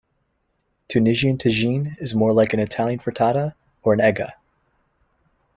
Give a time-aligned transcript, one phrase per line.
[0.89, 3.53] Tunisian tajine is more like an Italian frittata
[3.83, 4.33] or an eggah.